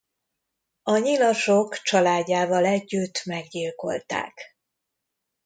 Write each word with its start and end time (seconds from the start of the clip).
A 0.83 0.97
nyilasok 0.97 1.77
családjával 1.81 2.65
együtt 2.65 3.25
meggyilkolták. 3.25 4.55